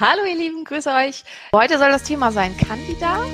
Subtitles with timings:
[0.00, 1.24] Hallo ihr Lieben, grüße euch.
[1.52, 3.24] Heute soll das Thema sein Candida.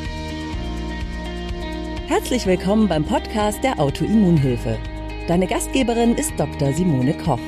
[2.06, 4.78] Herzlich willkommen beim Podcast der Autoimmunhilfe.
[5.28, 6.72] Deine Gastgeberin ist Dr.
[6.72, 7.38] Simone Koch.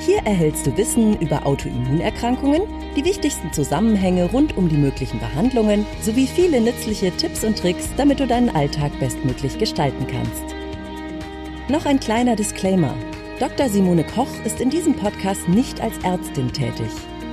[0.00, 2.64] Hier erhältst du Wissen über Autoimmunerkrankungen,
[2.96, 8.20] die wichtigsten Zusammenhänge rund um die möglichen Behandlungen sowie viele nützliche Tipps und Tricks, damit
[8.20, 10.54] du deinen Alltag bestmöglich gestalten kannst.
[11.70, 12.94] Noch ein kleiner Disclaimer.
[13.38, 13.70] Dr.
[13.70, 16.90] Simone Koch ist in diesem Podcast nicht als Ärztin tätig.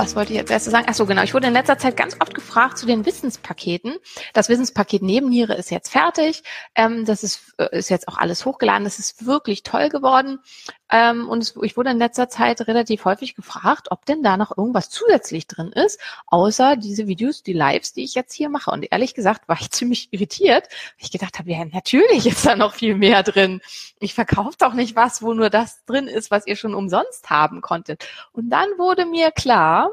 [0.00, 0.86] was wollte ich jetzt erst sagen?
[0.88, 1.22] Ach so, genau.
[1.22, 3.96] Ich wurde in letzter Zeit ganz oft gefragt zu den Wissenspaketen.
[4.34, 6.42] Das Wissenspaket Nebenniere ist jetzt fertig.
[6.74, 8.82] Ähm, das ist, äh, ist jetzt auch alles hochgeladen.
[8.82, 10.40] Das ist wirklich toll geworden.
[10.90, 14.58] Ähm, und es, ich wurde in letzter Zeit relativ häufig gefragt, ob denn da noch
[14.58, 18.72] irgendwas zusätzlich drin ist, außer diese Videos, die Lives, die ich jetzt hier mache.
[18.72, 20.68] Und ehrlich gesagt war ich ziemlich irritiert.
[20.98, 23.60] Ich gedacht habe, ja, natürlich ist da noch viel mehr drin.
[24.00, 27.60] Ich verkaufe doch nicht was, wo nur das drin ist, was ihr schon umsonst haben
[27.60, 28.04] konntet.
[28.32, 29.90] Und dann wurde mir klar,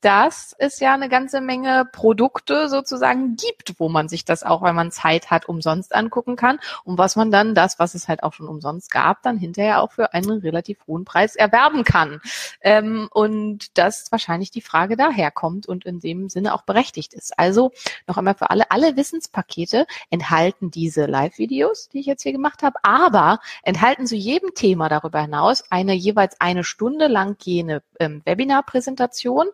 [0.00, 4.74] dass es ja eine ganze Menge Produkte sozusagen gibt, wo man sich das auch, wenn
[4.74, 8.32] man Zeit hat, umsonst angucken kann und was man dann das, was es halt auch
[8.32, 12.20] schon umsonst gab, dann hinterher auch für einen relativ hohen Preis erwerben kann.
[12.60, 17.38] Ähm, und dass wahrscheinlich die Frage daher kommt und in dem Sinne auch berechtigt ist.
[17.38, 17.72] Also
[18.06, 22.78] noch einmal für alle, alle Wissenspakete enthalten diese Live-Videos, die ich jetzt hier gemacht habe,
[22.82, 29.48] aber enthalten zu jedem Thema darüber hinaus eine jeweils eine Stunde lang gehende ähm, Webinar-Präsentation,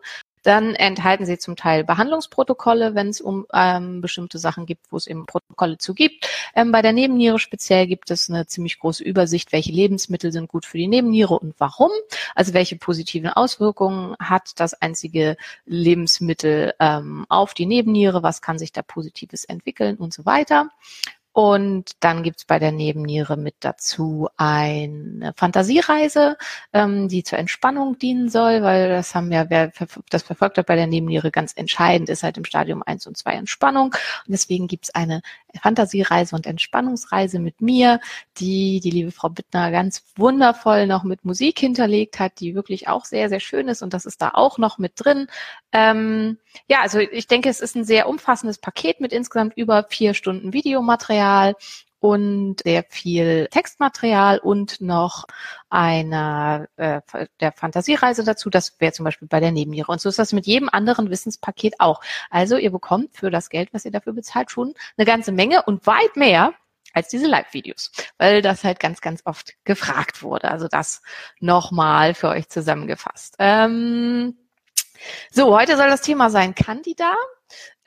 [0.45, 5.07] dann enthalten sie zum Teil Behandlungsprotokolle, wenn es um ähm, bestimmte Sachen gibt, wo es
[5.07, 6.29] eben Protokolle zu gibt.
[6.53, 10.65] Ähm, bei der Nebenniere speziell gibt es eine ziemlich große Übersicht, welche Lebensmittel sind gut
[10.65, 11.91] für die Nebenniere und warum.
[12.35, 15.35] Also welche positiven Auswirkungen hat das einzige
[15.65, 20.69] Lebensmittel ähm, auf die Nebenniere, was kann sich da Positives entwickeln und so weiter.
[21.35, 26.37] Und dann gibt's bei der Nebenniere mit dazu eine Fantasiereise,
[26.71, 29.73] ähm, die zur Entspannung dienen soll, weil das haben ja, wer
[30.09, 33.33] das verfolgt hat bei der Nebenniere, ganz entscheidend ist halt im Stadium 1 und 2
[33.33, 33.87] Entspannung.
[33.87, 35.21] Und deswegen gibt's eine
[35.59, 37.99] Fantasiereise und Entspannungsreise mit mir,
[38.37, 43.05] die die liebe Frau Bittner ganz wundervoll noch mit Musik hinterlegt hat, die wirklich auch
[43.05, 45.27] sehr, sehr schön ist und das ist da auch noch mit drin.
[45.71, 50.13] Ähm, ja, also ich denke, es ist ein sehr umfassendes Paket mit insgesamt über vier
[50.13, 51.55] Stunden Videomaterial
[52.05, 55.25] und sehr viel Textmaterial und noch
[55.71, 57.01] einer äh,
[57.39, 58.51] der Fantasiereise dazu.
[58.51, 59.91] Das wäre zum Beispiel bei der Nebenniere.
[59.91, 62.01] Und so ist das mit jedem anderen Wissenspaket auch.
[62.29, 65.87] Also ihr bekommt für das Geld, was ihr dafür bezahlt, schon eine ganze Menge und
[65.87, 66.53] weit mehr
[66.93, 70.51] als diese Live-Videos, weil das halt ganz, ganz oft gefragt wurde.
[70.51, 71.01] Also das
[71.39, 73.35] nochmal für euch zusammengefasst.
[73.39, 74.37] Ähm,
[75.31, 77.15] so, heute soll das Thema sein Candida.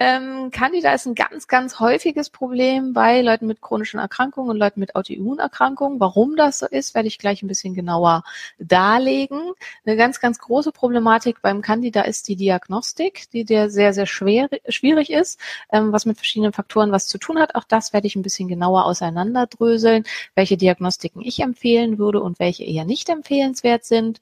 [0.00, 4.78] Ähm, Candida ist ein ganz, ganz häufiges Problem bei Leuten mit chronischen Erkrankungen und Leuten
[4.78, 5.98] mit Autoimmunerkrankungen.
[5.98, 8.22] Warum das so ist, werde ich gleich ein bisschen genauer
[8.58, 9.52] darlegen.
[9.84, 14.48] Eine ganz, ganz große Problematik beim Candida ist die Diagnostik, die der sehr, sehr schwer,
[14.68, 15.40] schwierig ist,
[15.72, 17.56] ähm, was mit verschiedenen Faktoren was zu tun hat.
[17.56, 20.04] Auch das werde ich ein bisschen genauer auseinanderdröseln,
[20.36, 24.20] welche Diagnostiken ich empfehlen würde und welche eher nicht empfehlenswert sind.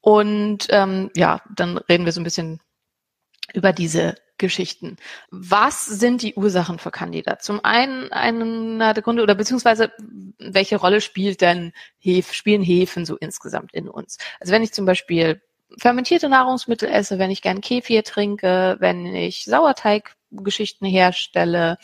[0.00, 2.60] Und ähm, ja, dann reden wir so ein bisschen
[3.54, 4.96] über diese Geschichten.
[5.30, 7.38] Was sind die Ursachen für Candida?
[7.38, 9.92] Zum einen einer der Gründe oder beziehungsweise
[10.38, 14.18] welche Rolle spielt denn Hef, spielen Hefen so insgesamt in uns?
[14.40, 15.40] Also wenn ich zum Beispiel
[15.78, 21.76] fermentierte Nahrungsmittel esse, wenn ich gern Kefir trinke, wenn ich Sauerteig Geschichten herstelle,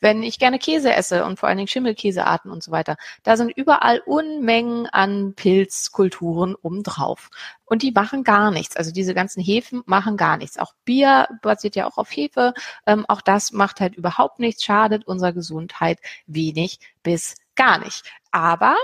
[0.00, 2.96] wenn ich gerne Käse esse und vor allen Dingen Schimmelkäsearten und so weiter.
[3.22, 7.30] Da sind überall Unmengen an Pilzkulturen obendrauf.
[7.64, 8.76] Und die machen gar nichts.
[8.76, 10.58] Also diese ganzen Hefen machen gar nichts.
[10.58, 12.52] Auch Bier basiert ja auch auf Hefe.
[12.86, 18.04] Ähm, auch das macht halt überhaupt nichts, schadet unserer Gesundheit wenig bis gar nicht.
[18.30, 18.76] Aber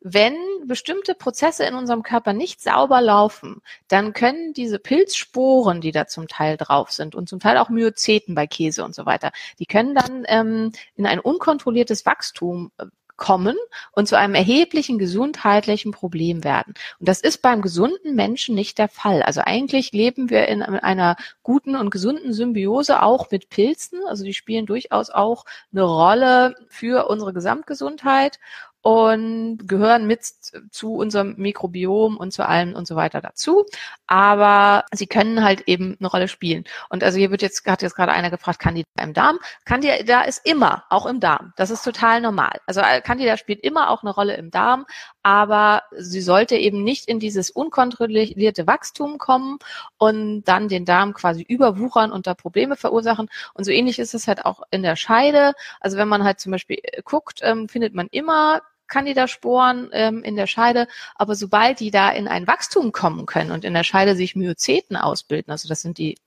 [0.00, 0.36] wenn
[0.66, 6.28] bestimmte Prozesse in unserem Körper nicht sauber laufen, dann können diese Pilzsporen, die da zum
[6.28, 9.94] Teil drauf sind und zum Teil auch Myozeten bei Käse und so weiter, die können
[9.94, 12.86] dann ähm, in ein unkontrolliertes Wachstum äh,
[13.16, 13.56] kommen
[13.92, 16.74] und zu einem erheblichen gesundheitlichen Problem werden.
[16.98, 19.22] Und das ist beim gesunden Menschen nicht der Fall.
[19.22, 24.00] Also eigentlich leben wir in einer guten und gesunden Symbiose auch mit Pilzen.
[24.08, 28.40] Also die spielen durchaus auch eine Rolle für unsere Gesamtgesundheit.
[28.84, 30.24] Und gehören mit
[30.70, 33.64] zu unserem Mikrobiom und zu allem und so weiter dazu.
[34.06, 36.64] Aber sie können halt eben eine Rolle spielen.
[36.90, 39.38] Und also hier wird jetzt, hat jetzt gerade einer gefragt, Candida im Darm.
[39.64, 41.54] Candida ist immer auch im Darm.
[41.56, 42.60] Das ist total normal.
[42.66, 44.84] Also äh, Candida spielt immer auch eine Rolle im Darm,
[45.22, 49.60] aber sie sollte eben nicht in dieses unkontrollierte Wachstum kommen
[49.96, 53.30] und dann den Darm quasi überwuchern und da Probleme verursachen.
[53.54, 55.54] Und so ähnlich ist es halt auch in der Scheide.
[55.80, 60.36] Also wenn man halt zum Beispiel äh, guckt, ähm, findet man immer Candida-Sporen ähm, in
[60.36, 64.16] der Scheide, aber sobald die da in ein Wachstum kommen können und in der Scheide
[64.16, 66.18] sich Myozeten ausbilden, also das sind die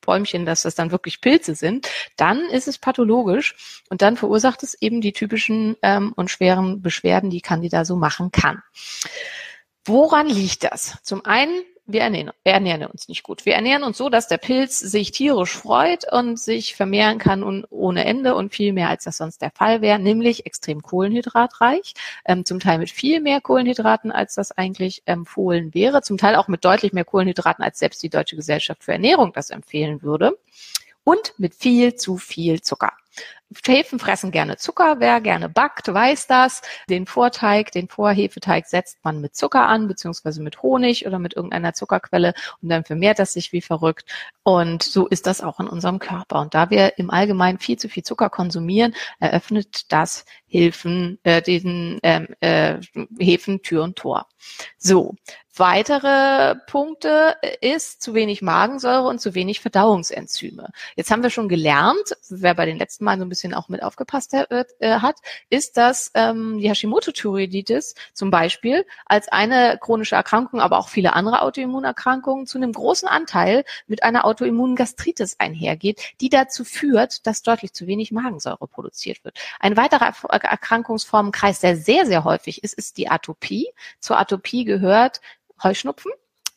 [0.00, 4.80] Bäumchen, dass das dann wirklich Pilze sind, dann ist es pathologisch und dann verursacht es
[4.80, 8.62] eben die typischen ähm, und schweren Beschwerden, die Candida so machen kann.
[9.84, 10.98] Woran liegt das?
[11.02, 13.46] Zum einen wir ernähren, ernähren uns nicht gut.
[13.46, 17.66] Wir ernähren uns so, dass der Pilz sich tierisch freut und sich vermehren kann und
[17.70, 21.94] ohne Ende und viel mehr, als das sonst der Fall wäre, nämlich extrem kohlenhydratreich,
[22.24, 26.48] ähm, zum Teil mit viel mehr Kohlenhydraten, als das eigentlich empfohlen wäre, zum Teil auch
[26.48, 30.36] mit deutlich mehr Kohlenhydraten, als selbst die Deutsche Gesellschaft für Ernährung das empfehlen würde
[31.04, 32.92] und mit viel zu viel Zucker.
[33.64, 34.96] Hefen fressen gerne Zucker.
[34.98, 36.62] Wer gerne backt, weiß das.
[36.90, 41.72] Den Vorteig, den Vorhefeteig setzt man mit Zucker an, beziehungsweise mit Honig oder mit irgendeiner
[41.72, 44.10] Zuckerquelle und dann vermehrt das sich wie verrückt.
[44.42, 46.40] Und so ist das auch in unserem Körper.
[46.40, 51.98] Und da wir im Allgemeinen viel zu viel Zucker konsumieren, eröffnet das Hilfen, äh, diesen
[52.02, 52.78] ähm, äh,
[53.18, 54.26] Hefen Tür und Tor.
[54.76, 55.14] So,
[55.58, 60.70] weitere Punkte ist zu wenig Magensäure und zu wenig Verdauungsenzyme.
[60.96, 63.82] Jetzt haben wir schon gelernt, wer bei den letzten Malen so ein bisschen auch mit
[63.82, 64.98] aufgepasst hat, äh,
[65.50, 71.42] ist, dass ähm, die Hashimoto-Thyreoiditis zum Beispiel als eine chronische Erkrankung, aber auch viele andere
[71.42, 77.86] Autoimmunerkrankungen zu einem großen Anteil mit einer Autoimmungastritis einhergeht, die dazu führt, dass deutlich zu
[77.86, 79.38] wenig Magensäure produziert wird.
[79.60, 83.68] Ein weiterer Erkrankungsformenkreis, der sehr, sehr häufig ist, ist die Atopie.
[84.00, 85.20] Zur Atopie gehört
[85.62, 86.12] Heuschnupfen,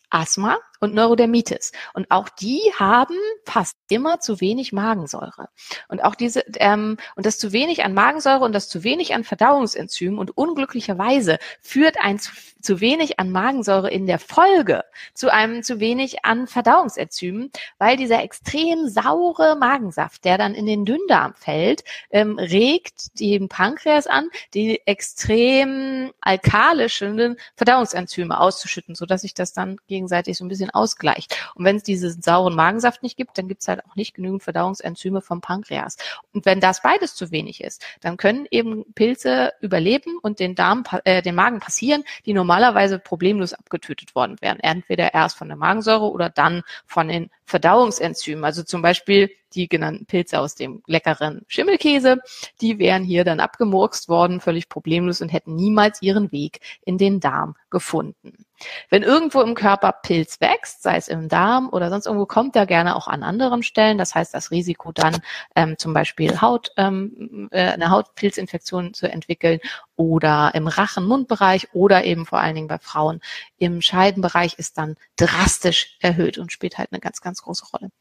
[0.09, 1.71] Asthma und Neurodermitis.
[1.93, 3.15] Und auch die haben
[3.45, 5.49] fast immer zu wenig Magensäure.
[5.87, 9.23] Und auch diese, ähm, und das zu wenig an Magensäure und das zu wenig an
[9.23, 12.31] Verdauungsenzymen und unglücklicherweise führt ein zu,
[12.61, 14.83] zu wenig an Magensäure in der Folge
[15.13, 20.85] zu einem zu wenig an Verdauungsenzymen, weil dieser extrem saure Magensaft, der dann in den
[20.85, 29.33] Dünndarm fällt, ähm, regt den Pankreas an, die extrem alkalischen Verdauungsenzyme auszuschütten, so dass sich
[29.33, 31.35] das dann gegenseitig so ein bisschen bisschen ausgleicht.
[31.55, 34.43] Und wenn es diesen sauren Magensaft nicht gibt, dann gibt es halt auch nicht genügend
[34.43, 35.97] Verdauungsenzyme vom Pankreas.
[36.33, 40.83] Und wenn das beides zu wenig ist, dann können eben Pilze überleben und den Darm,
[41.03, 44.59] äh, den Magen passieren, die normalerweise problemlos abgetötet worden wären.
[44.59, 48.45] Entweder erst von der Magensäure oder dann von den Verdauungsenzymen.
[48.45, 52.19] Also zum Beispiel die genannten Pilze aus dem leckeren Schimmelkäse,
[52.61, 57.19] die wären hier dann abgemurkst worden, völlig problemlos und hätten niemals ihren Weg in den
[57.19, 58.45] Darm gefunden.
[58.89, 62.65] Wenn irgendwo im Körper Pilz wächst, sei es im Darm oder sonst irgendwo, kommt er
[62.65, 63.97] gerne auch an anderen Stellen.
[63.97, 65.17] Das heißt, das Risiko dann
[65.55, 69.59] ähm, zum Beispiel Haut, ähm, äh, eine Hautpilzinfektion zu entwickeln
[69.95, 73.21] oder im Rachen-Mundbereich oder eben vor allen Dingen bei Frauen
[73.57, 77.91] im Scheidenbereich ist dann drastisch erhöht und spielt halt eine ganz, ganz große Rolle.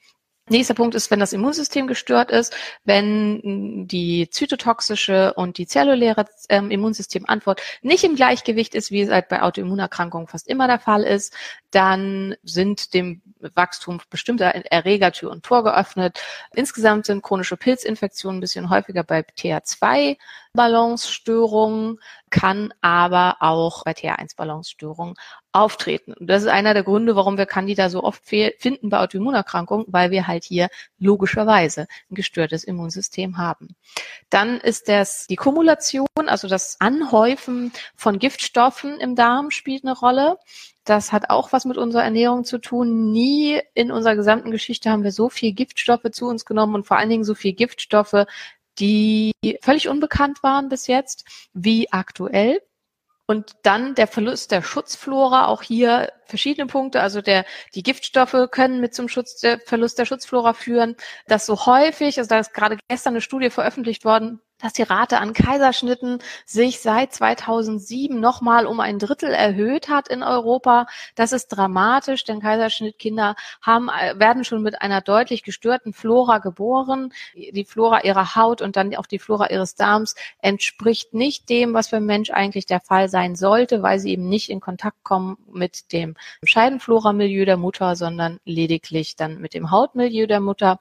[0.50, 2.54] Nächster Punkt ist, wenn das Immunsystem gestört ist,
[2.84, 9.28] wenn die zytotoxische und die zelluläre ähm, Immunsystemantwort nicht im Gleichgewicht ist, wie es halt
[9.28, 11.34] bei Autoimmunerkrankungen fast immer der Fall ist,
[11.70, 13.20] dann sind dem
[13.54, 16.20] Wachstum bestimmter Erreger Tür und Tor geöffnet.
[16.54, 22.00] Insgesamt sind chronische Pilzinfektionen ein bisschen häufiger bei TH2-Balancestörungen,
[22.30, 25.14] kann aber auch bei TH1-Balancestörungen
[25.52, 26.14] auftreten.
[26.14, 30.10] Und das ist einer der Gründe, warum wir Candida so oft finden bei Autoimmunerkrankungen, weil
[30.10, 33.76] wir halt hier logischerweise ein gestörtes Immunsystem haben.
[34.30, 40.38] Dann ist das die Kumulation, also das Anhäufen von Giftstoffen im Darm spielt eine Rolle.
[40.88, 43.12] Das hat auch was mit unserer Ernährung zu tun.
[43.12, 46.96] Nie in unserer gesamten Geschichte haben wir so viel Giftstoffe zu uns genommen und vor
[46.96, 48.24] allen Dingen so viel Giftstoffe,
[48.78, 52.62] die völlig unbekannt waren bis jetzt, wie aktuell.
[53.26, 57.00] Und dann der Verlust der Schutzflora, auch hier verschiedene Punkte.
[57.00, 57.44] Also der,
[57.74, 60.96] die Giftstoffe können mit zum Schutz, der Verlust der Schutzflora führen.
[61.26, 65.18] Das so häufig, also da ist gerade gestern eine Studie veröffentlicht worden, dass die Rate
[65.18, 70.86] an Kaiserschnitten sich seit 2007 nochmal um ein Drittel erhöht hat in Europa.
[71.14, 77.12] Das ist dramatisch, denn Kaiserschnittkinder haben, äh, werden schon mit einer deutlich gestörten Flora geboren.
[77.34, 81.90] Die Flora ihrer Haut und dann auch die Flora ihres Darms entspricht nicht dem, was
[81.90, 85.92] beim Mensch eigentlich der Fall sein sollte, weil sie eben nicht in Kontakt kommen mit
[85.92, 90.78] dem Scheidenflora-Milieu der Mutter, sondern lediglich dann mit dem Hautmilieu der Mutter.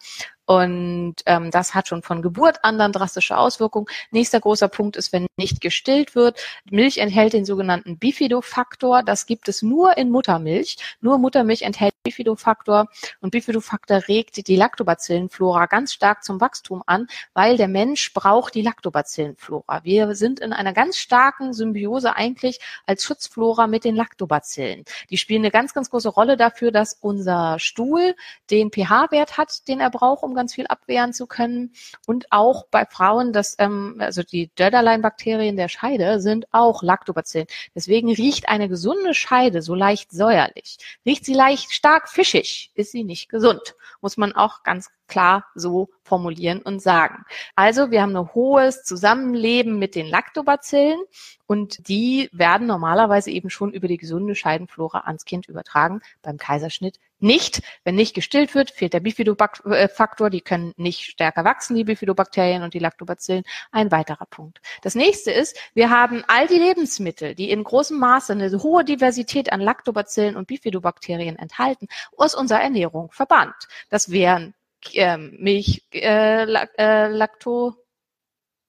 [0.48, 3.88] Und ähm, das hat schon von Geburt an dann drastische Auswirkungen.
[4.12, 6.40] Nächster großer Punkt ist, wenn nicht gestillt wird.
[6.72, 9.04] Milch enthält den sogenannten Bifidofaktor.
[9.04, 10.78] Das gibt es nur in Muttermilch.
[11.02, 12.88] Nur Muttermilch enthält Bifidofaktor
[13.20, 18.62] und Bifidofaktor regt die Lactobacillenflora ganz stark zum Wachstum an, weil der Mensch braucht die
[18.62, 19.84] Lactobacillenflora.
[19.84, 24.86] Wir sind in einer ganz starken Symbiose eigentlich als Schutzflora mit den Lactobacillen.
[25.10, 28.16] Die spielen eine ganz, ganz große Rolle dafür, dass unser Stuhl
[28.50, 31.74] den pH-Wert hat, den er braucht, um ganz viel abwehren zu können.
[32.06, 37.48] Und auch bei Frauen, dass ähm, also die Döderlein-Bakterien der Scheide sind auch Lactobacillen.
[37.76, 40.78] Deswegen riecht eine gesunde Scheide so leicht säuerlich.
[41.06, 43.76] Riecht sie leicht stark fischig, ist sie nicht gesund.
[44.00, 47.26] Muss man auch ganz klar so formulieren und sagen.
[47.56, 51.00] Also wir haben ein hohes Zusammenleben mit den Lactobacillen
[51.46, 57.00] und die werden normalerweise eben schon über die gesunde Scheidenflora ans Kind übertragen, beim Kaiserschnitt
[57.20, 57.62] nicht.
[57.84, 62.74] Wenn nicht gestillt wird, fehlt der Bifidobakter, die können nicht stärker wachsen, die Bifidobakterien und
[62.74, 63.44] die Lactobacillen.
[63.72, 64.62] Ein weiterer Punkt.
[64.82, 69.52] Das nächste ist, wir haben all die Lebensmittel, die in großem Maße eine hohe Diversität
[69.52, 71.88] an Lactobacillen und Bifidobakterien enthalten,
[72.18, 73.68] aus unserer Ernährung verbannt.
[73.90, 74.54] Das wären
[74.94, 77.76] ähm, Milch, äh, äh, Lacto,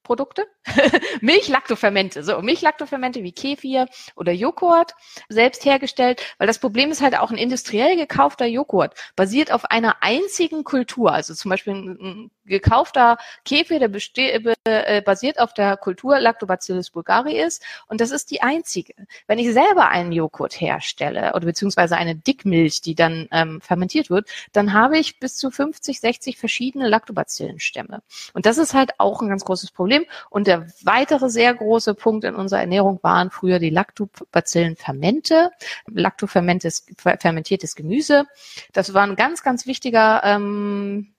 [0.03, 0.47] Produkte,
[1.21, 4.95] Milchlaktofermente, so Milchlaktofermente wie Kefir oder Joghurt
[5.29, 10.03] selbst hergestellt, weil das Problem ist halt auch ein industriell gekaufter Joghurt basiert auf einer
[10.03, 16.19] einzigen Kultur, also zum Beispiel ein, gekaufter Kefir, der beste äh, basiert auf der Kultur
[16.19, 18.95] Lactobacillus bulgaris und das ist die einzige.
[19.27, 24.31] Wenn ich selber einen Joghurt herstelle oder beziehungsweise eine Dickmilch, die dann ähm, fermentiert wird,
[24.53, 29.29] dann habe ich bis zu 50, 60 verschiedene Lactobacillenstämme und das ist halt auch ein
[29.29, 30.05] ganz großes Problem Problem.
[30.31, 35.51] Und der weitere sehr große Punkt in unserer Ernährung waren früher die Lactobacillenfermente.
[35.87, 38.27] Lactofermente ist fermentiertes Gemüse.
[38.73, 41.15] Das war ein ganz, ganz wichtiger ähm,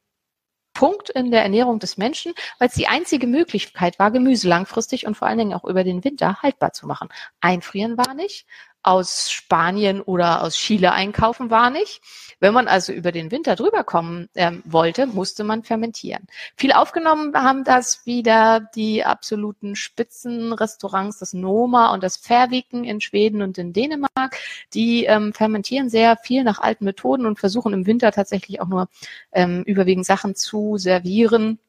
[0.74, 5.16] Punkt in der Ernährung des Menschen, weil es die einzige Möglichkeit war, Gemüse langfristig und
[5.16, 7.10] vor allen Dingen auch über den Winter haltbar zu machen.
[7.42, 8.48] Einfrieren war nicht,
[8.82, 12.02] aus Spanien oder aus Chile einkaufen war nicht.
[12.40, 16.28] Wenn man also über den Winter drüber kommen ähm, wollte, musste man fermentieren.
[16.56, 23.42] Viel aufgenommen haben das wieder die absoluten Spitzenrestaurants, das Noma und das Färviken in Schweden
[23.42, 24.38] und in Dänemark.
[24.74, 28.88] Die ähm, fermentieren sehr viel nach alten Methoden und versuchen im Winter tatsächlich auch nur
[29.34, 31.60] ähm, überwiegend Sachen zu servieren,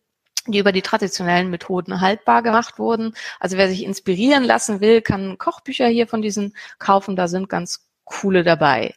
[0.46, 3.14] die über die traditionellen Methoden haltbar gemacht wurden.
[3.38, 7.16] Also wer sich inspirieren lassen will, kann Kochbücher hier von diesen kaufen.
[7.16, 8.94] Da sind ganz coole dabei.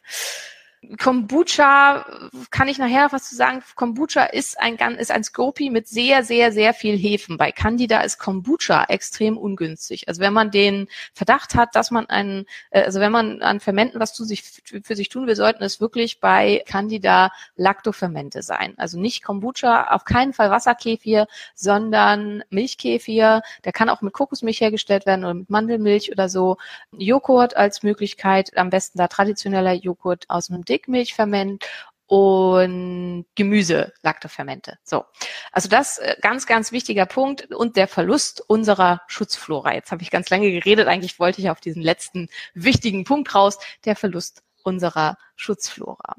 [1.00, 2.04] Kombucha
[2.50, 3.62] kann ich nachher was zu sagen.
[3.74, 7.36] Kombucha ist ein ist ein Scopi mit sehr sehr sehr viel Hefen.
[7.36, 10.08] Bei Candida ist Kombucha extrem ungünstig.
[10.08, 14.00] Also wenn man den Verdacht hat, dass man einen äh, also wenn man an Fermenten
[14.00, 18.74] was zu sich für sich tun will, sollten es wirklich bei Candida Lactofermente sein.
[18.76, 23.42] Also nicht Kombucha, auf keinen Fall Wasserkefir, sondern Milchkefir.
[23.64, 26.56] Der kann auch mit Kokosmilch hergestellt werden oder mit Mandelmilch oder so.
[26.92, 31.64] Joghurt als Möglichkeit, am besten da traditioneller Joghurt aus einem Dickmilchferment
[32.06, 34.78] und Gemüse, Lactofermente.
[34.82, 35.04] So.
[35.52, 39.74] Also das äh, ganz, ganz wichtiger Punkt und der Verlust unserer Schutzflora.
[39.74, 43.58] Jetzt habe ich ganz lange geredet, eigentlich wollte ich auf diesen letzten wichtigen Punkt raus,
[43.84, 46.16] der Verlust unserer Schutzflora.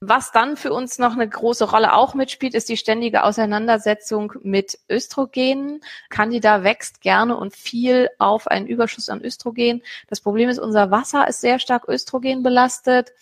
[0.00, 4.78] Was dann für uns noch eine große Rolle auch mitspielt, ist die ständige Auseinandersetzung mit
[4.90, 5.80] Östrogenen.
[6.08, 9.82] Candida wächst gerne und viel auf einen Überschuss an Östrogen.
[10.08, 13.12] Das Problem ist, unser Wasser ist sehr stark Östrogen belastet.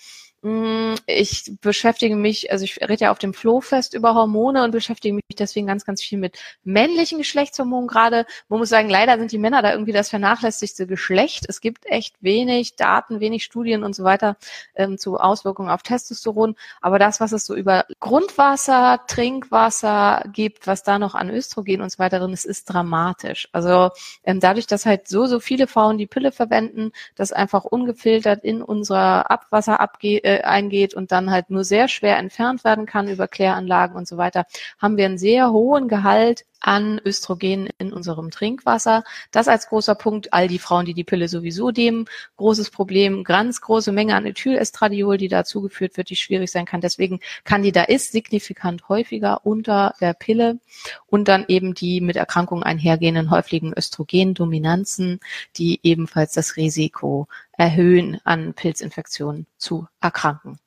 [0.46, 5.12] Mm, ich beschäftige mich, also ich rede ja auf dem Flohfest über Hormone und beschäftige
[5.12, 8.26] mich deswegen ganz, ganz viel mit männlichen Geschlechtshormonen gerade.
[8.48, 11.46] Man muss sagen, leider sind die Männer da irgendwie das vernachlässigste Geschlecht.
[11.48, 14.36] Es gibt echt wenig Daten, wenig Studien und so weiter
[14.76, 16.54] ähm, zu Auswirkungen auf Testosteron.
[16.80, 21.90] Aber das, was es so über Grundwasser, Trinkwasser gibt, was da noch an Östrogen und
[21.90, 23.48] so weiter drin ist, ist dramatisch.
[23.50, 23.90] Also
[24.22, 28.62] ähm, dadurch, dass halt so, so viele Frauen die Pille verwenden, das einfach ungefiltert in
[28.62, 33.28] unser Abwasser abgeht, äh, eingeht und dann halt nur sehr schwer entfernt werden kann über
[33.28, 34.46] Kläranlagen und so weiter,
[34.78, 39.04] haben wir einen sehr hohen Gehalt an Östrogen in unserem Trinkwasser.
[39.30, 40.32] Das als großer Punkt.
[40.32, 43.24] All die Frauen, die die Pille sowieso nehmen, großes Problem.
[43.24, 46.80] Ganz große Menge an Ethylestradiol, die da zugeführt wird, die schwierig sein kann.
[46.80, 50.58] Deswegen Candida ist signifikant häufiger unter der Pille
[51.06, 55.20] und dann eben die mit Erkrankungen einhergehenden häufigen Östrogendominanzen,
[55.56, 60.58] die ebenfalls das Risiko erhöhen, an Pilzinfektionen zu erkranken.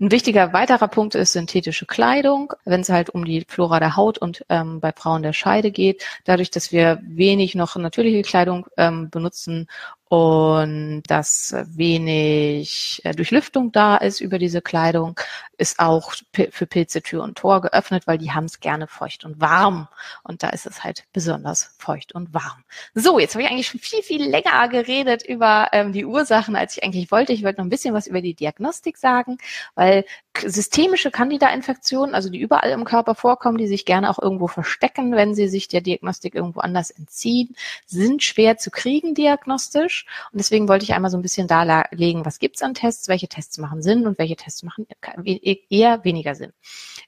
[0.00, 4.18] Ein wichtiger weiterer Punkt ist synthetische Kleidung, wenn es halt um die Flora der Haut
[4.18, 6.04] und ähm, bei Frauen der Scheide geht.
[6.24, 9.68] Dadurch, dass wir wenig noch natürliche Kleidung ähm, benutzen
[10.08, 15.18] und dass wenig äh, Durchlüftung da ist über diese Kleidung,
[15.56, 19.40] ist auch für Pilze Tür und Tor geöffnet, weil die haben es gerne feucht und
[19.40, 19.88] warm.
[20.22, 22.64] Und da ist es halt besonders feucht und warm.
[22.94, 26.76] So, jetzt habe ich eigentlich schon viel, viel länger geredet über ähm, die Ursachen, als
[26.76, 27.32] ich eigentlich wollte.
[27.32, 29.38] Ich wollte noch ein bisschen was über die Diagnostik sagen,
[29.74, 30.04] weil
[30.38, 35.34] systemische Candida-Infektionen, also die überall im Körper vorkommen, die sich gerne auch irgendwo verstecken, wenn
[35.34, 37.54] sie sich der Diagnostik irgendwo anders entziehen,
[37.86, 40.06] sind schwer zu kriegen diagnostisch.
[40.32, 43.58] Und deswegen wollte ich einmal so ein bisschen darlegen, was gibt's an Tests, welche Tests
[43.58, 44.86] machen Sinn und welche Tests machen
[45.24, 46.52] eher weniger Sinn.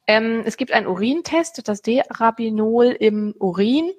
[0.06, 3.92] Ähm, es gibt einen Urintest, das D-Rabinol im Urin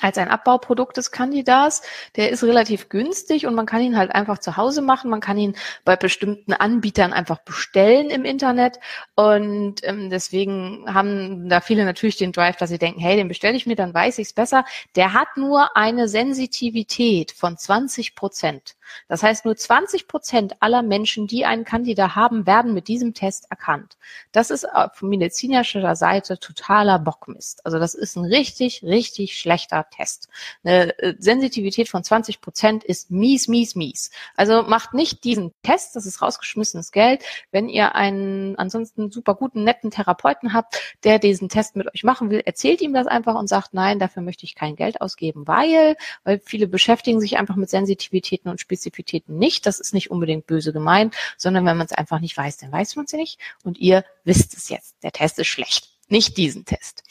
[0.00, 1.82] als ein Abbauprodukt des Candidats.
[2.16, 5.10] Der ist relativ günstig und man kann ihn halt einfach zu Hause machen.
[5.10, 8.78] Man kann ihn bei bestimmten Anbietern einfach bestellen im Internet.
[9.14, 13.56] Und ähm, deswegen haben da viele natürlich den Drive, dass sie denken, hey, den bestelle
[13.56, 14.64] ich mir, dann weiß ich es besser.
[14.96, 18.76] Der hat nur eine Sensitivität von 20 Prozent.
[19.08, 23.50] Das heißt, nur 20 Prozent aller Menschen, die einen Candida haben, werden mit diesem Test
[23.50, 23.98] erkannt.
[24.32, 27.64] Das ist von medizinischer Seite totaler Bockmist.
[27.66, 30.28] Also das ist ein richtig, richtig schlechter Test.
[30.64, 34.10] Eine äh, Sensitivität von 20 Prozent ist mies, mies, mies.
[34.36, 37.22] Also macht nicht diesen Test, das ist rausgeschmissenes Geld.
[37.50, 42.30] Wenn ihr einen ansonsten super guten, netten Therapeuten habt, der diesen Test mit euch machen
[42.30, 45.96] will, erzählt ihm das einfach und sagt, nein, dafür möchte ich kein Geld ausgeben, weil,
[46.24, 49.66] weil viele beschäftigen sich einfach mit Sensitivitäten und Spezifitäten nicht.
[49.66, 52.96] Das ist nicht unbedingt böse gemeint, sondern wenn man es einfach nicht weiß, dann weiß
[52.96, 54.96] man es nicht und ihr wisst es jetzt.
[55.02, 57.02] Der Test ist schlecht nicht diesen Test.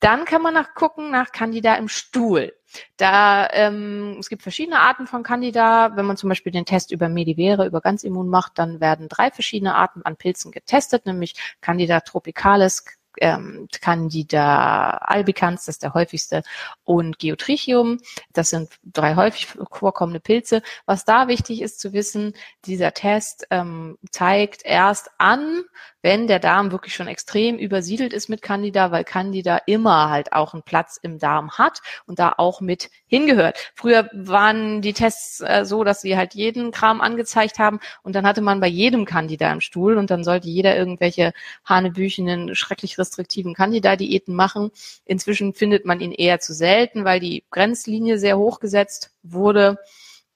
[0.00, 2.52] Dann kann man nachgucken nach Candida im Stuhl.
[2.96, 5.96] Da ähm, es gibt verschiedene Arten von Candida.
[5.96, 9.74] Wenn man zum Beispiel den Test über Medivere, über Ganzimmun macht, dann werden drei verschiedene
[9.74, 12.84] Arten an Pilzen getestet, nämlich Candida tropicalis,
[13.20, 16.42] ähm, Candida albicans, das ist der häufigste,
[16.84, 17.98] und Geotrichium,
[18.32, 20.62] das sind drei häufig vorkommende Pilze.
[20.86, 25.64] Was da wichtig ist zu wissen, dieser Test ähm, zeigt erst an,
[26.06, 30.54] wenn der Darm wirklich schon extrem übersiedelt ist mit Candida, weil Candida immer halt auch
[30.54, 33.72] einen Platz im Darm hat und da auch mit hingehört.
[33.74, 38.24] Früher waren die Tests äh, so, dass sie halt jeden Kram angezeigt haben und dann
[38.24, 41.32] hatte man bei jedem Candida im Stuhl und dann sollte jeder irgendwelche
[41.64, 44.70] hanebüchenen, schrecklich restriktiven Candida-Diäten machen.
[45.04, 49.78] Inzwischen findet man ihn eher zu selten, weil die Grenzlinie sehr hoch gesetzt wurde.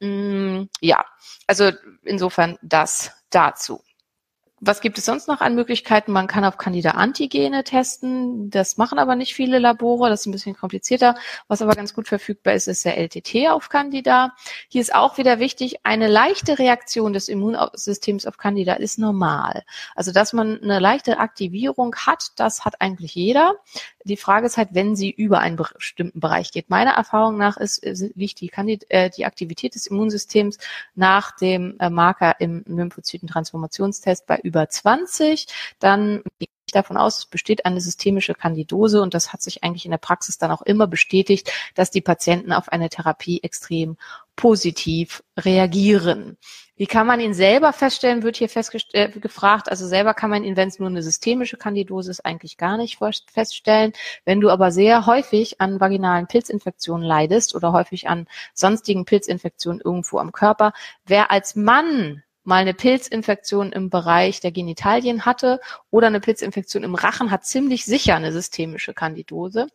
[0.00, 1.04] Mm, ja,
[1.46, 1.70] also
[2.02, 3.82] insofern das dazu.
[4.62, 6.12] Was gibt es sonst noch an Möglichkeiten?
[6.12, 8.50] Man kann auf Candida-Antigene testen.
[8.50, 10.10] Das machen aber nicht viele Labore.
[10.10, 11.14] Das ist ein bisschen komplizierter.
[11.48, 14.34] Was aber ganz gut verfügbar ist, ist der LTT auf Candida.
[14.68, 19.64] Hier ist auch wieder wichtig, eine leichte Reaktion des Immunsystems auf Candida ist normal.
[19.94, 23.54] Also, dass man eine leichte Aktivierung hat, das hat eigentlich jeder.
[24.04, 26.70] Die Frage ist halt, wenn sie über einen bestimmten Bereich geht.
[26.70, 30.58] Meiner Erfahrung nach ist, liegt die, Candid äh, die Aktivität des Immunsystems
[30.94, 35.46] nach dem äh, Marker im Lymphozytentransformationstest bei über 20.
[35.78, 39.84] Dann gehe ich davon aus, es besteht eine systemische Kandidose und das hat sich eigentlich
[39.84, 43.96] in der Praxis dann auch immer bestätigt, dass die Patienten auf eine Therapie extrem
[44.40, 46.38] positiv reagieren.
[46.74, 48.48] Wie kann man ihn selber feststellen, wird hier
[48.94, 49.70] äh, gefragt.
[49.70, 52.98] Also selber kann man ihn, wenn es nur eine systemische Kandidose ist, eigentlich gar nicht
[53.30, 53.92] feststellen.
[54.24, 60.18] Wenn du aber sehr häufig an vaginalen Pilzinfektionen leidest oder häufig an sonstigen Pilzinfektionen irgendwo
[60.18, 60.72] am Körper,
[61.04, 66.94] wer als Mann mal eine Pilzinfektion im Bereich der Genitalien hatte oder eine Pilzinfektion im
[66.94, 69.66] Rachen, hat ziemlich sicher eine systemische Kandidose.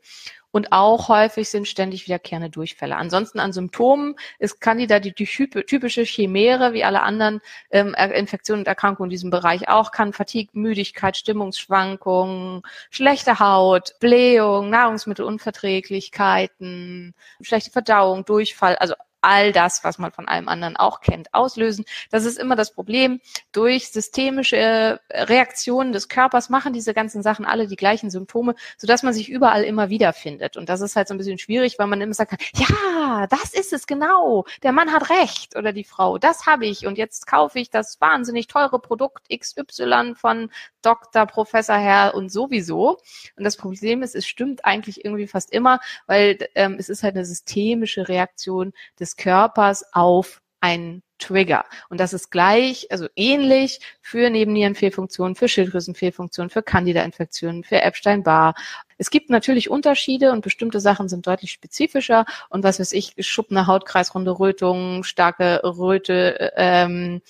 [0.55, 2.95] Und auch häufig sind ständig wiederkehrende Durchfälle.
[2.95, 7.41] Ansonsten an Symptomen ist Candida die, die typische Chimäre, wie alle anderen
[7.71, 14.69] ähm, Infektionen und Erkrankungen in diesem Bereich auch, kann Fatigue, Müdigkeit, Stimmungsschwankungen, schlechte Haut, Blähung,
[14.69, 18.93] Nahrungsmittelunverträglichkeiten, schlechte Verdauung, Durchfall, also
[19.25, 21.83] all das, was man von allem anderen auch kennt, auslösen.
[22.11, 23.19] Das ist immer das Problem.
[23.51, 29.01] Durch systemische äh, Reaktionen des Körpers machen diese ganzen Sachen alle die gleichen Symptome, sodass
[29.01, 30.57] man sich überall immer wiederfindet.
[30.57, 33.73] Und das ist halt so ein bisschen schwierig, weil man immer sagt, ja, das ist
[33.73, 34.45] es genau.
[34.61, 37.99] Der Mann hat recht oder die Frau, das habe ich und jetzt kaufe ich das
[37.99, 40.51] wahnsinnig teure Produkt XY von
[40.83, 42.99] Doktor, Professor Herr und sowieso.
[43.35, 47.15] Und das Problem ist, es stimmt eigentlich irgendwie fast immer, weil ähm, es ist halt
[47.15, 51.63] eine systemische Reaktion des Körpers auf einen Trigger.
[51.89, 58.53] Und das ist gleich, also ähnlich für Nebennierenfehlfunktionen, für Schilddrüsenfehlfunktionen, für Candida-Infektionen, für Epstein-Barr.
[58.97, 63.67] Es gibt natürlich Unterschiede und bestimmte Sachen sind deutlich spezifischer und was weiß ich, schuppende
[63.67, 67.21] Hautkreisrunde Rötung, starke Röte, ähm,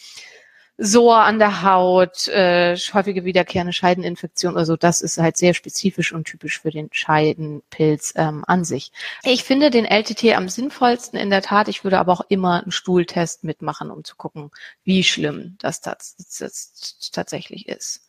[0.78, 6.12] Sor an der Haut, äh, häufige wiederkehrende Scheideninfektion oder so, das ist halt sehr spezifisch
[6.12, 8.92] und typisch für den Scheidenpilz ähm, an sich.
[9.24, 11.70] Ich finde den LTT am sinnvollsten in der Tat.
[11.70, 14.52] Ich würde aber auch immer einen Stuhltest mitmachen, um zu gucken,
[14.84, 18.02] wie schlimm das, das, das, tatsächlich ist.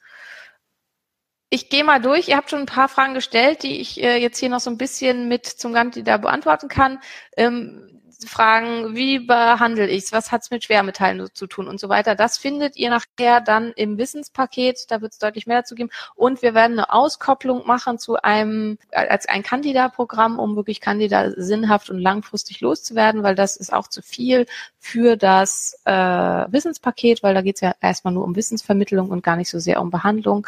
[1.48, 2.28] Ich gehe mal durch.
[2.28, 4.78] Ihr habt schon ein paar Fragen gestellt, die ich äh, jetzt hier noch so ein
[4.78, 6.98] bisschen mit zum Candida beantworten kann.
[7.36, 11.88] Ähm, Fragen, wie behandle ich es, was hat es mit Schwermetallen zu tun und so
[11.88, 12.14] weiter.
[12.14, 15.90] Das findet ihr nachher dann im Wissenspaket, da wird es deutlich mehr dazu geben.
[16.14, 21.90] Und wir werden eine Auskopplung machen zu einem, als ein Candida-Programm, um wirklich Candida sinnhaft
[21.90, 24.46] und langfristig loszuwerden, weil das ist auch zu viel
[24.78, 29.36] für das äh, Wissenspaket, weil da geht es ja erstmal nur um Wissensvermittlung und gar
[29.36, 30.46] nicht so sehr um Behandlung.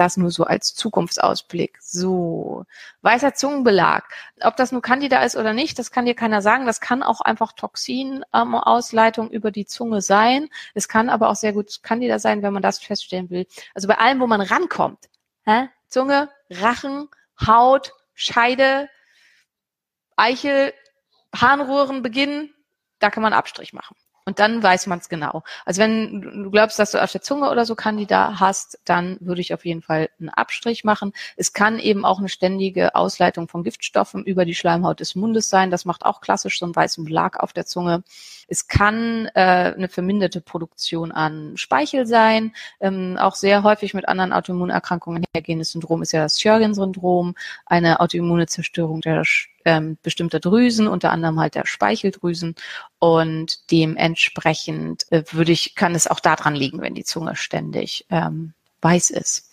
[0.00, 1.76] Das nur so als Zukunftsausblick.
[1.82, 2.64] So.
[3.02, 4.04] Weißer Zungenbelag.
[4.40, 6.64] Ob das nur Candida ist oder nicht, das kann dir keiner sagen.
[6.64, 10.48] Das kann auch einfach Toxinausleitung ähm, über die Zunge sein.
[10.72, 13.46] Es kann aber auch sehr gut Candida sein, wenn man das feststellen will.
[13.74, 15.10] Also bei allem, wo man rankommt.
[15.44, 15.68] Hä?
[15.88, 17.10] Zunge, Rachen,
[17.46, 18.88] Haut, Scheide,
[20.16, 20.72] Eichel,
[21.36, 22.54] Harnröhren beginnen,
[23.00, 23.98] da kann man Abstrich machen.
[24.24, 25.42] Und dann weiß man es genau.
[25.64, 29.40] Also wenn du glaubst, dass du auf der Zunge oder so Candida hast, dann würde
[29.40, 31.12] ich auf jeden Fall einen Abstrich machen.
[31.36, 35.70] Es kann eben auch eine ständige Ausleitung von Giftstoffen über die Schleimhaut des Mundes sein.
[35.70, 38.02] Das macht auch klassisch so einen weißen Belag auf der Zunge.
[38.46, 42.52] Es kann äh, eine verminderte Produktion an Speichel sein.
[42.80, 47.34] Ähm, auch sehr häufig mit anderen Autoimmunerkrankungen hergehendes Syndrom ist ja das Sjögren-Syndrom,
[47.66, 49.24] eine autoimmune Zerstörung der
[49.64, 52.54] ähm, bestimmter Drüsen, unter anderem halt der Speicheldrüsen.
[52.98, 58.54] Und dementsprechend äh, würde ich, kann es auch daran liegen, wenn die Zunge ständig ähm,
[58.80, 59.50] weiß ist.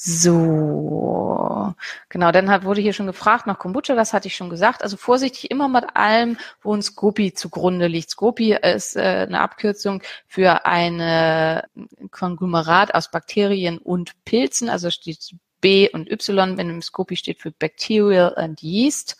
[0.00, 1.74] So,
[2.08, 4.84] genau, dann hat, wurde hier schon gefragt nach Kombucha, das hatte ich schon gesagt.
[4.84, 8.10] Also vorsichtig immer mit allem, wo ein Scopi zugrunde liegt.
[8.10, 11.64] Scopi ist äh, eine Abkürzung für eine
[12.12, 17.50] Konglomerat aus Bakterien und Pilzen, also steht B und Y, wenn im Scopi steht für
[17.50, 19.16] Bacterial and Yeast.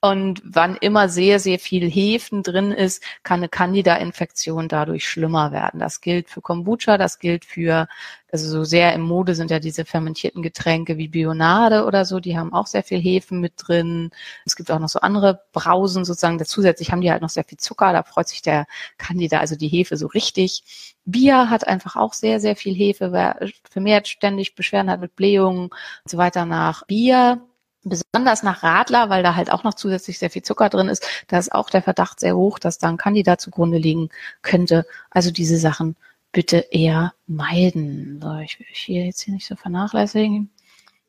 [0.00, 5.80] Und wann immer sehr, sehr viel Hefen drin ist, kann eine Candida-Infektion dadurch schlimmer werden.
[5.80, 7.88] Das gilt für Kombucha, das gilt für,
[8.30, 12.38] also so sehr im Mode sind ja diese fermentierten Getränke wie Bionade oder so, die
[12.38, 14.10] haben auch sehr viel Hefen mit drin.
[14.46, 16.38] Es gibt auch noch so andere Brausen sozusagen.
[16.44, 18.66] Zusätzlich haben die halt noch sehr viel Zucker, da freut sich der
[18.98, 20.94] Candida, also die Hefe so richtig.
[21.06, 25.64] Bier hat einfach auch sehr, sehr viel Hefe, wer vermehrt ständig Beschwerden hat mit Blähungen
[25.64, 25.72] und
[26.06, 27.47] so weiter nach Bier
[27.84, 31.38] besonders nach Radler, weil da halt auch noch zusätzlich sehr viel Zucker drin ist, da
[31.38, 34.10] ist auch der Verdacht sehr hoch, dass da ein Kandidat zugrunde liegen
[34.42, 34.86] könnte.
[35.10, 35.96] Also diese Sachen
[36.32, 38.20] bitte eher meiden.
[38.22, 40.50] So, ich will hier jetzt hier nicht so vernachlässigen.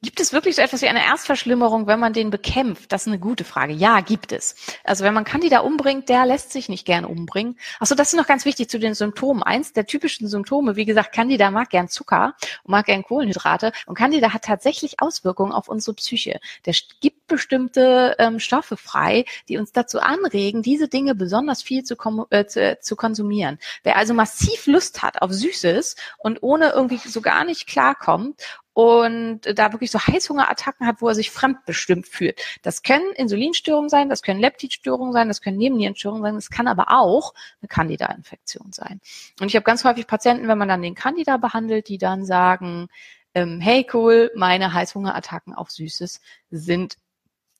[0.02, 2.94] Gibt es wirklich so etwas wie eine Erstverschlimmerung, wenn man den bekämpft?
[2.94, 3.74] Das ist eine gute Frage.
[3.74, 4.56] Ja, gibt es.
[4.86, 7.60] Also wenn man Candida umbringt, der lässt sich nicht gern umbringen.
[7.82, 9.44] Achso, das ist noch ganz wichtig zu den Symptomen.
[9.44, 12.34] Eins der typischen Symptome, wie gesagt, Candida mag gern Zucker
[12.64, 13.74] und mag gern Kohlenhydrate.
[13.88, 16.40] Und Candida hat tatsächlich Auswirkungen auf unsere Psyche.
[16.66, 21.98] Der gibt bestimmte ähm, Stoffe frei, die uns dazu anregen, diese Dinge besonders viel zu,
[22.30, 23.60] äh, zu, zu konsumieren.
[23.84, 28.42] Wer also massiv Lust hat auf Süßes und ohne irgendwie so gar nicht klarkommt
[28.74, 32.42] und da wirklich so Heißhungerattacken hat, wo er sich fremdbestimmt fühlt.
[32.62, 36.88] Das können Insulinstörungen sein, das können Leptidstörungen sein, das können Nebennierenstörungen sein, das kann aber
[36.90, 39.02] auch eine Candida-Infektion sein.
[39.40, 42.88] Und ich habe ganz häufig Patienten, wenn man dann den Candida behandelt, die dann sagen,
[43.34, 46.98] ähm, hey cool, meine Heißhungerattacken auf Süßes sind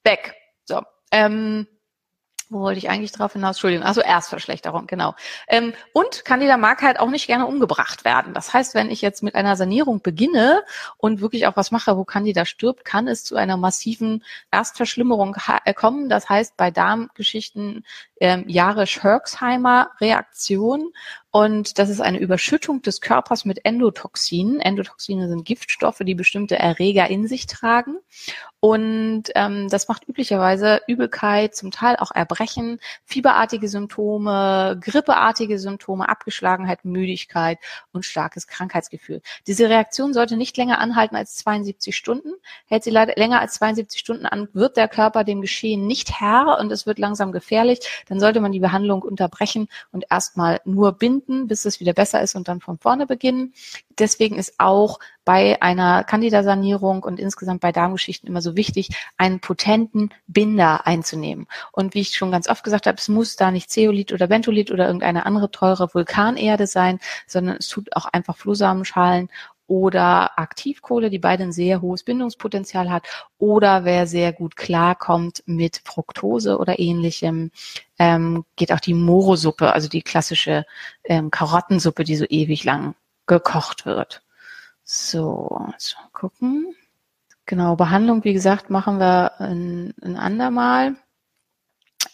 [0.04, 0.34] weg.
[0.66, 0.82] So.
[1.12, 1.68] Ähm,
[2.50, 3.56] wo wollte ich eigentlich drauf hinaus?
[3.56, 5.16] Entschuldigung, also Erstverschlechterung, genau.
[5.48, 8.34] Ähm, und Candida mag halt auch nicht gerne umgebracht werden.
[8.34, 10.64] Das heißt, wenn ich jetzt mit einer Sanierung beginne
[10.98, 15.36] und wirklich auch was mache, wo Candida stirbt, kann es zu einer massiven Erstverschlimmerung
[15.76, 16.10] kommen.
[16.10, 17.86] Das heißt, bei Darmgeschichten
[18.20, 20.92] ähm, Jahre-Schörksheimer-Reaktion
[21.32, 24.60] und das ist eine Überschüttung des Körpers mit Endotoxinen.
[24.60, 27.98] Endotoxine sind Giftstoffe, die bestimmte Erreger in sich tragen.
[28.62, 36.84] Und ähm, das macht üblicherweise Übelkeit, zum Teil auch Erbrechen, fieberartige Symptome, grippeartige Symptome, Abgeschlagenheit,
[36.84, 37.60] Müdigkeit
[37.94, 39.22] und starkes Krankheitsgefühl.
[39.48, 42.34] Diese Reaktion sollte nicht länger anhalten als 72 Stunden.
[42.66, 46.58] Hält sie leider länger als 72 Stunden an, wird der Körper dem Geschehen nicht Herr
[46.60, 47.80] und es wird langsam gefährlich.
[48.10, 52.36] Dann sollte man die Behandlung unterbrechen und erstmal nur binden, bis es wieder besser ist
[52.36, 53.54] und dann von vorne beginnen.
[53.98, 60.10] Deswegen ist auch bei einer Candida-Sanierung und insgesamt bei Darmgeschichten immer so wichtig, einen potenten
[60.28, 61.48] Binder einzunehmen.
[61.72, 64.72] Und wie ich schon ganz oft gesagt habe, es muss da nicht Zeolit oder Bentolit
[64.72, 69.30] oder irgendeine andere teure Vulkanerde sein, sondern es tut auch einfach Flohsamenschalen
[69.70, 75.82] oder Aktivkohle, die beide ein sehr hohes Bindungspotenzial hat, oder wer sehr gut klarkommt mit
[75.86, 77.52] Fructose oder ähnlichem,
[78.00, 80.66] ähm, geht auch die Morosuppe, also die klassische
[81.04, 82.96] ähm, Karottensuppe, die so ewig lang
[83.28, 84.24] gekocht wird.
[84.84, 86.76] So, so gucken.
[87.46, 90.96] Genau, Behandlung, wie gesagt, machen wir ein, ein andermal.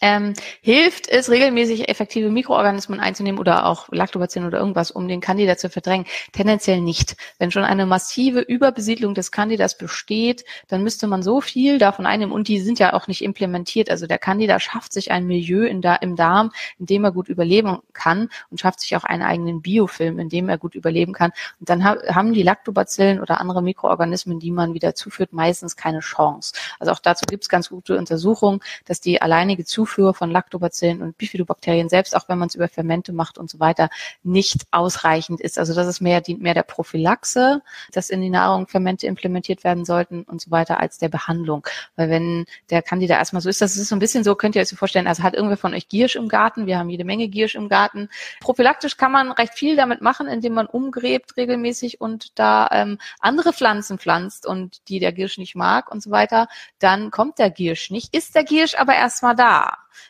[0.00, 5.56] Ähm, hilft es, regelmäßig effektive Mikroorganismen einzunehmen oder auch Lactobacillen oder irgendwas, um den Candida
[5.56, 6.06] zu verdrängen?
[6.32, 7.16] Tendenziell nicht.
[7.38, 12.34] Wenn schon eine massive Überbesiedlung des Candidas besteht, dann müsste man so viel davon einnehmen
[12.34, 13.88] und die sind ja auch nicht implementiert.
[13.88, 17.28] Also der Candida schafft sich ein Milieu in da, im Darm, in dem er gut
[17.28, 21.30] überleben kann und schafft sich auch einen eigenen Biofilm, in dem er gut überleben kann.
[21.60, 26.00] Und dann ha haben die Lactobacillen oder andere Mikroorganismen, die man wieder zuführt, meistens keine
[26.00, 26.54] Chance.
[26.80, 31.18] Also auch dazu gibt es ganz gute Untersuchungen, dass die alleinige Zufuhr von Lactobacillen und
[31.18, 33.90] Bifidobakterien, selbst auch wenn man es über Fermente macht und so weiter,
[34.22, 35.58] nicht ausreichend ist.
[35.58, 37.60] Also das ist mehr, dient mehr der Prophylaxe,
[37.92, 41.66] dass in die Nahrung Fermente implementiert werden sollten und so weiter, als der Behandlung.
[41.94, 44.62] Weil wenn der Candida erstmal so ist, das ist so ein bisschen so, könnt ihr
[44.62, 47.28] euch so vorstellen, also hat irgendwer von euch Giersch im Garten, wir haben jede Menge
[47.28, 48.08] Giersch im Garten.
[48.40, 53.52] Prophylaktisch kann man recht viel damit machen, indem man umgräbt regelmäßig und da ähm, andere
[53.52, 57.90] Pflanzen pflanzt und die der Giersch nicht mag und so weiter, dann kommt der Giersch
[57.90, 59.65] nicht, ist der Giersch aber erstmal da.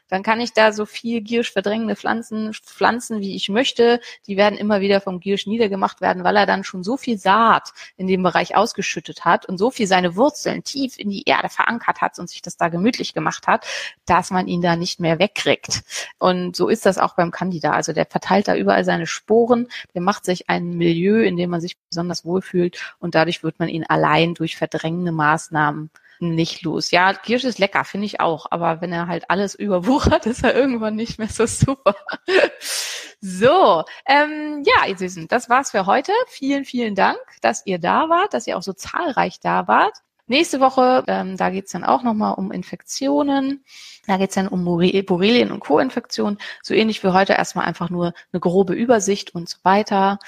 [0.09, 4.01] Dann kann ich da so viel Giersch verdrängende Pflanzen pflanzen, wie ich möchte.
[4.27, 7.73] Die werden immer wieder vom Giersch niedergemacht werden, weil er dann schon so viel Saat
[7.97, 12.01] in dem Bereich ausgeschüttet hat und so viel seine Wurzeln tief in die Erde verankert
[12.01, 13.67] hat und sich das da gemütlich gemacht hat,
[14.05, 15.83] dass man ihn da nicht mehr wegkriegt.
[16.19, 17.73] Und so ist das auch beim Candida.
[17.73, 21.61] Also der verteilt da überall seine Sporen, der macht sich ein Milieu, in dem man
[21.61, 26.91] sich besonders wohlfühlt und dadurch wird man ihn allein durch verdrängende Maßnahmen nicht los.
[26.91, 28.47] Ja, Kirsch ist lecker, finde ich auch.
[28.51, 31.95] Aber wenn er halt alles überwuchert, ist er irgendwann nicht mehr so super.
[33.21, 36.13] so, ähm, ja, ihr Süßen, das war's für heute.
[36.29, 39.99] Vielen, vielen Dank, dass ihr da wart, dass ihr auch so zahlreich da wart.
[40.29, 43.65] Nächste Woche, ähm, da geht's dann auch nochmal um Infektionen.
[44.09, 46.39] Da geht's dann um Borrelien und Co-Infektionen.
[46.63, 50.19] So ähnlich wie heute erstmal einfach nur eine grobe Übersicht und so weiter.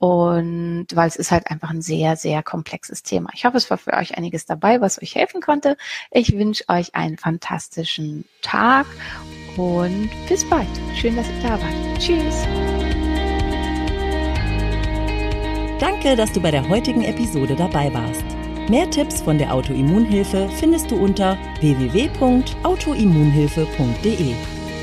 [0.00, 3.28] Und weil es ist halt einfach ein sehr, sehr komplexes Thema.
[3.34, 5.76] Ich hoffe, es war für euch einiges dabei, was euch helfen konnte.
[6.10, 8.86] Ich wünsche euch einen fantastischen Tag
[9.58, 10.66] und bis bald.
[10.94, 11.74] Schön, dass ihr da wart.
[11.98, 12.46] Tschüss.
[15.78, 18.24] Danke, dass du bei der heutigen Episode dabei warst.
[18.70, 24.34] Mehr Tipps von der Autoimmunhilfe findest du unter www.autoimmunhilfe.de.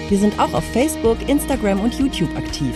[0.09, 2.75] Wir sind auch auf Facebook, Instagram und YouTube aktiv.